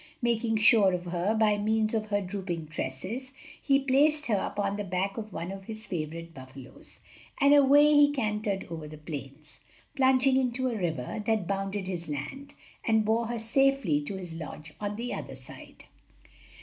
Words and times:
Making 0.23 0.57
sure 0.57 0.93
of 0.93 1.05
her 1.05 1.35
by 1.35 1.59
means 1.59 1.93
of 1.93 2.07
her 2.07 2.21
drooping 2.21 2.69
tresses, 2.69 3.33
he 3.61 3.77
placed 3.77 4.25
her 4.25 4.37
upon 4.39 4.75
the 4.75 4.83
back 4.83 5.15
of 5.15 5.31
one 5.31 5.51
of 5.51 5.65
his 5.65 5.85
favorite 5.85 6.33
buffalos, 6.33 6.97
and 7.39 7.53
away 7.53 7.85
he 7.93 8.11
cantered 8.11 8.65
over 8.71 8.87
the 8.87 8.97
plains. 8.97 9.59
Plunging 9.95 10.37
into 10.37 10.69
a 10.69 10.75
river 10.75 11.21
that 11.27 11.45
bounded 11.45 11.85
his 11.85 12.09
land, 12.09 12.55
he 12.83 12.93
bore 12.93 13.27
her 13.27 13.37
safely 13.37 14.01
to 14.01 14.15
his 14.15 14.33
lodge 14.33 14.73
on 14.79 14.95
the 14.95 15.13
other 15.13 15.35
side. 15.35 15.85